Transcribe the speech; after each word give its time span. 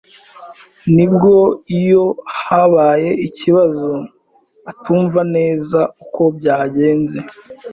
nibwo 0.95 1.33
iyo 1.79 2.03
habaye 2.41 3.09
ikibazo 3.27 3.89
atumva 4.71 5.21
neza 5.35 5.79
uko 6.03 6.21
byagenze. 6.37 7.19